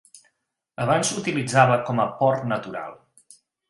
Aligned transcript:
Abans 0.85 1.13
s'utilitzava 1.13 1.79
com 1.91 2.05
a 2.05 2.11
port 2.25 2.53
natural. 2.57 3.01